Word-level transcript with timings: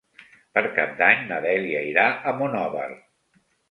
Per 0.57 0.63
Cap 0.77 0.95
d'Any 1.03 1.23
na 1.33 1.39
Dèlia 1.45 1.87
irà 1.93 2.09
a 2.11 2.37
Monòver. 2.43 2.93